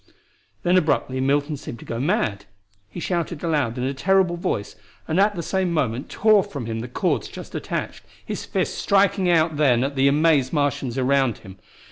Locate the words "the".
5.35-5.43, 6.79-6.87, 9.95-10.07